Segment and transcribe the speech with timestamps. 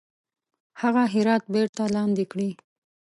[0.81, 2.51] هغه هرات بیرته لاندي کړي.